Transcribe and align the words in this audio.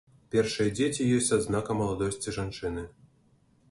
Першыя 0.35 0.71
дзеці 0.77 1.07
ёсць 1.19 1.31
адзнака 1.39 1.79
маладосці 1.83 2.37
жанчыны. 2.43 2.91